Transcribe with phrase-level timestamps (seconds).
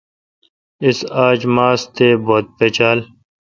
[0.85, 2.99] اس اج ماس تے بت پچال۔